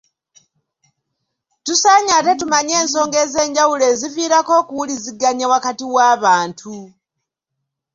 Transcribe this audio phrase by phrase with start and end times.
[1.65, 6.73] Tusaanye ate tumanye ensonga ez’enjawulo eziviirako okuwuliziganya wakati w’abantu.